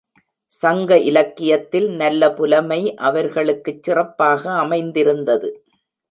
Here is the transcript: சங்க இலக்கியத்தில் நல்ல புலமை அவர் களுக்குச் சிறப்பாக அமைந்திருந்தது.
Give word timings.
சங்க 0.51 0.97
இலக்கியத்தில் 0.99 1.89
நல்ல 1.91 2.31
புலமை 2.33 2.79
அவர் 2.99 3.29
களுக்குச் 3.29 3.83
சிறப்பாக 3.83 4.51
அமைந்திருந்தது. 4.55 5.51